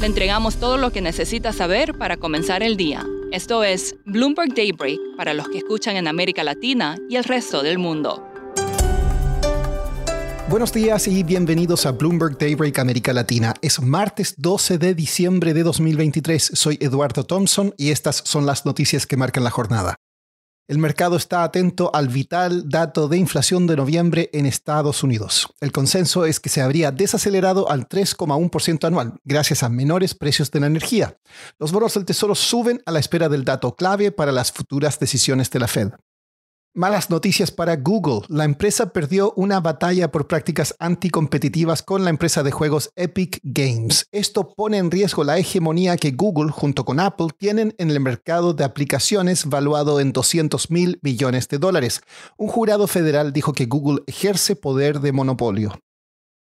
[0.00, 3.06] Le entregamos todo lo que necesita saber para comenzar el día.
[3.32, 7.76] Esto es Bloomberg Daybreak para los que escuchan en América Latina y el resto del
[7.76, 8.26] mundo.
[10.48, 13.52] Buenos días y bienvenidos a Bloomberg Daybreak América Latina.
[13.60, 16.52] Es martes 12 de diciembre de 2023.
[16.54, 19.96] Soy Eduardo Thompson y estas son las noticias que marcan la jornada.
[20.70, 25.48] El mercado está atento al vital dato de inflación de noviembre en Estados Unidos.
[25.60, 30.60] El consenso es que se habría desacelerado al 3,1% anual, gracias a menores precios de
[30.60, 31.18] la energía.
[31.58, 35.50] Los bonos del Tesoro suben a la espera del dato clave para las futuras decisiones
[35.50, 35.90] de la Fed.
[36.72, 38.20] Malas noticias para Google.
[38.28, 44.06] La empresa perdió una batalla por prácticas anticompetitivas con la empresa de juegos Epic Games.
[44.12, 48.54] Esto pone en riesgo la hegemonía que Google junto con Apple tienen en el mercado
[48.54, 52.02] de aplicaciones valuado en 200 mil millones de dólares.
[52.36, 55.72] Un jurado federal dijo que Google ejerce poder de monopolio.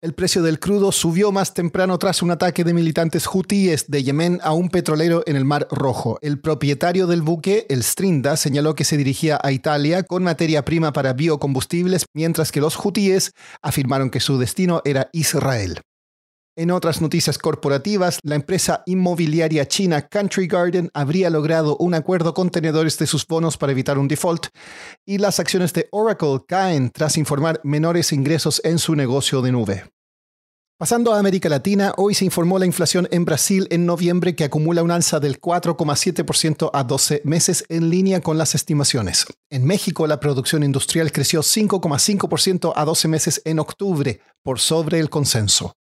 [0.00, 4.38] El precio del crudo subió más temprano tras un ataque de militantes hutíes de Yemen
[4.44, 6.20] a un petrolero en el Mar Rojo.
[6.22, 10.92] El propietario del buque, el Strinda, señaló que se dirigía a Italia con materia prima
[10.92, 15.80] para biocombustibles, mientras que los hutíes afirmaron que su destino era Israel.
[16.58, 22.50] En otras noticias corporativas, la empresa inmobiliaria china Country Garden habría logrado un acuerdo con
[22.50, 24.48] tenedores de sus bonos para evitar un default
[25.06, 29.84] y las acciones de Oracle caen tras informar menores ingresos en su negocio de nube.
[30.76, 34.82] Pasando a América Latina, hoy se informó la inflación en Brasil en noviembre que acumula
[34.82, 39.26] un alza del 4,7% a 12 meses en línea con las estimaciones.
[39.48, 45.08] En México, la producción industrial creció 5,5% a 12 meses en octubre, por sobre el
[45.08, 45.76] consenso.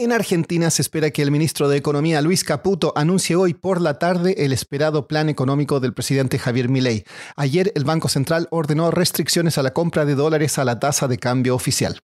[0.00, 3.98] En Argentina se espera que el ministro de Economía Luis Caputo anuncie hoy por la
[3.98, 7.04] tarde el esperado plan económico del presidente Javier Milei.
[7.36, 11.18] Ayer el Banco Central ordenó restricciones a la compra de dólares a la tasa de
[11.18, 12.00] cambio oficial.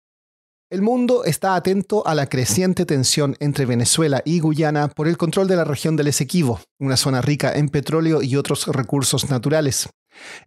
[0.68, 5.48] El mundo está atento a la creciente tensión entre Venezuela y Guyana por el control
[5.48, 9.88] de la región del Esequibo, una zona rica en petróleo y otros recursos naturales.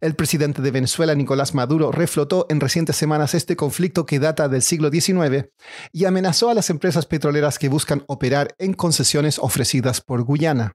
[0.02, 4.62] El presidente de Venezuela, Nicolás Maduro, reflotó en recientes semanas este conflicto que data del
[4.62, 5.50] siglo XIX
[5.91, 10.74] y amenazó a las empresas petroleras que buscan operar en concesiones ofrecidas por Guyana.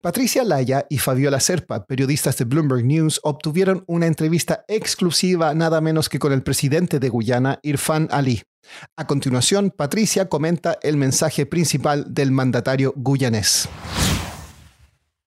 [0.00, 6.08] Patricia Laya y Fabiola Serpa, periodistas de Bloomberg News, obtuvieron una entrevista exclusiva nada menos
[6.08, 8.42] que con el presidente de Guyana, Irfan Ali.
[8.96, 13.68] A continuación, Patricia comenta el mensaje principal del mandatario guyanés.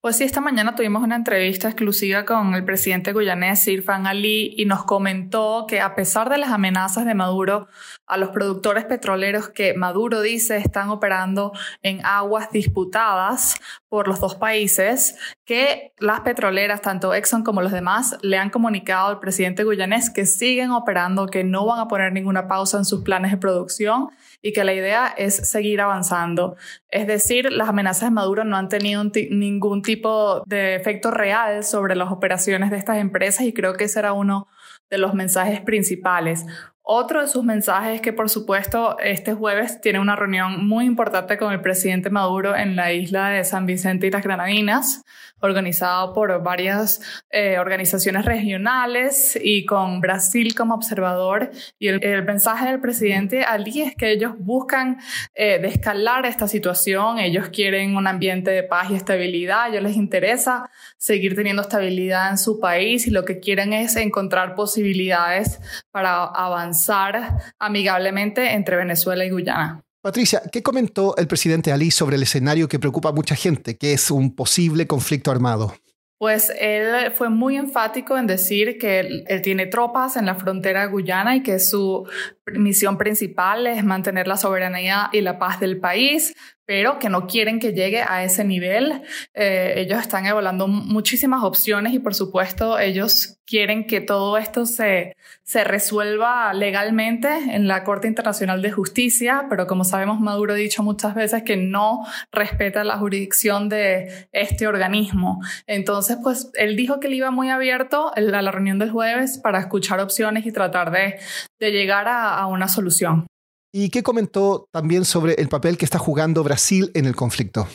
[0.02, 4.66] Pues sí, esta mañana tuvimos una entrevista exclusiva con el presidente guyanés Irfan Ali y
[4.66, 7.68] nos comentó que a pesar de las amenazas de Maduro
[8.12, 13.56] a los productores petroleros que Maduro dice están operando en aguas disputadas
[13.88, 19.08] por los dos países, que las petroleras, tanto Exxon como los demás, le han comunicado
[19.08, 23.02] al presidente guyanés que siguen operando, que no van a poner ninguna pausa en sus
[23.02, 24.10] planes de producción
[24.42, 26.58] y que la idea es seguir avanzando.
[26.90, 31.96] Es decir, las amenazas de Maduro no han tenido ningún tipo de efecto real sobre
[31.96, 34.50] las operaciones de estas empresas y creo que ese era uno
[34.90, 36.46] de los mensajes principales.
[36.84, 41.38] Otro de sus mensajes es que, por supuesto, este jueves tiene una reunión muy importante
[41.38, 45.04] con el presidente Maduro en la isla de San Vicente y las Granadinas,
[45.42, 47.00] organizado por varias
[47.30, 51.52] eh, organizaciones regionales y con Brasil como observador.
[51.78, 54.98] Y el, mensaje del presidente Ali es que ellos buscan
[55.36, 59.98] eh, descalar esta situación, ellos quieren un ambiente de paz y estabilidad, a ellos les
[59.98, 65.60] interesa seguir teniendo estabilidad en su país y lo que quieren es encontrar posibilidades
[65.92, 69.84] para avanzar avanzar amigablemente entre Venezuela y Guyana.
[70.02, 73.94] Patricia, ¿qué comentó el presidente Ali sobre el escenario que preocupa a mucha gente, que
[73.94, 75.76] es un posible conflicto armado?
[76.18, 81.36] Pues él fue muy enfático en decir que él, tiene tropas en la frontera guyana
[81.36, 82.08] y que su
[82.54, 86.36] misión principal es mantener la soberanía y la paz del país,
[86.72, 89.02] pero que no quieren que llegue a ese nivel.
[89.34, 95.18] Eh, ellos están evaluando muchísimas opciones y por supuesto ellos quieren que todo esto se,
[95.44, 100.82] se resuelva legalmente en la Corte Internacional de Justicia, pero como sabemos Maduro ha dicho
[100.82, 105.42] muchas veces que no respeta la jurisdicción de este organismo.
[105.68, 109.60] Entonces, pues él dijo que él iba muy abierto a la reunión del jueves para
[109.60, 111.20] escuchar opciones y tratar de,
[111.60, 113.28] de llegar a, a una solución.
[113.74, 117.68] ¿Y qué comentó también sobre el papel que está jugando Brasil en el conflicto?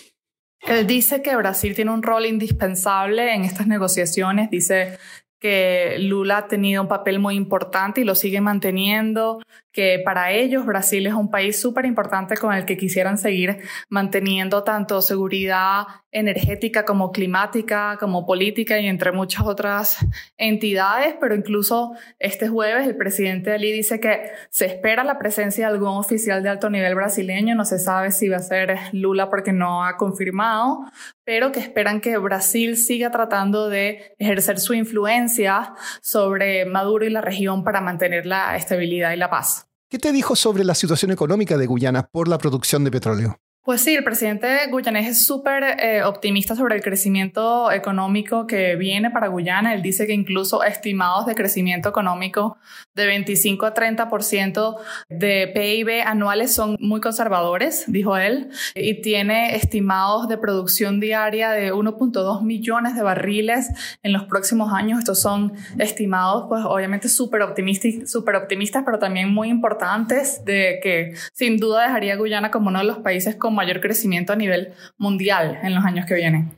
[0.61, 4.51] Él dice que Brasil tiene un rol indispensable en estas negociaciones.
[4.51, 4.99] Dice
[5.39, 10.65] que Lula ha tenido un papel muy importante y lo sigue manteniendo, que para ellos
[10.65, 13.59] Brasil es un país súper importante con el que quisieran seguir
[13.91, 15.85] manteniendo tanto seguridad
[16.17, 19.99] energética como climática, como política y entre muchas otras
[20.39, 25.75] entidades, pero incluso este jueves el presidente Ali dice que se espera la presencia de
[25.75, 29.53] algún oficial de alto nivel brasileño, no se sabe si va a ser Lula porque
[29.53, 30.87] no ha confirmado,
[31.23, 37.21] pero que esperan que Brasil siga tratando de ejercer su influencia sobre Maduro y la
[37.21, 39.69] región para mantener la estabilidad y la paz.
[39.91, 43.39] ¿Qué te dijo sobre la situación económica de Guyana por la producción de petróleo?
[43.67, 49.11] Pues sí, el presidente guyanés es súper eh, optimista sobre el crecimiento económico que viene
[49.11, 49.75] para Guyana.
[49.75, 52.59] Él dice que incluso estimados de crecimiento económico
[52.95, 54.77] de 25 a 30%
[55.09, 61.73] de PIB anuales son muy conservadores, dijo él, y tiene estimados de producción diaria de
[61.73, 63.71] 1.2 millones de barriles
[64.05, 65.01] en los próximos años.
[65.01, 71.57] Estos son estimados, pues obviamente súper optimistas, optimistas, pero también muy importantes de que sin
[71.57, 75.59] duda dejaría a Guyana como uno de los países con mayor crecimiento a nivel mundial
[75.63, 76.53] en los años que vienen.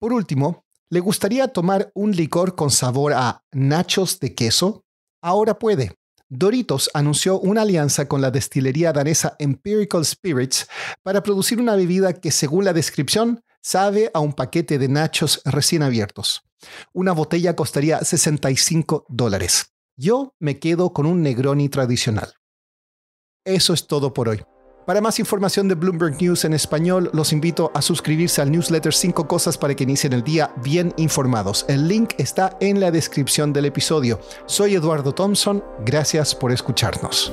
[0.00, 4.84] Por último, ¿le gustaría tomar un licor con sabor a nachos de queso?
[5.22, 5.92] Ahora puede.
[6.28, 10.68] Doritos anunció una alianza con la destilería danesa Empirical Spirits
[11.04, 15.82] para producir una bebida que, según la descripción, sabe a un paquete de nachos recién
[15.82, 16.42] abiertos.
[16.92, 19.72] Una botella costaría 65 dólares.
[19.96, 22.34] Yo me quedo con un Negroni tradicional.
[23.44, 24.42] Eso es todo por hoy.
[24.86, 29.26] Para más información de Bloomberg News en español, los invito a suscribirse al newsletter 5
[29.26, 31.66] cosas para que inicien el día bien informados.
[31.68, 34.20] El link está en la descripción del episodio.
[34.46, 37.32] Soy Eduardo Thompson, gracias por escucharnos.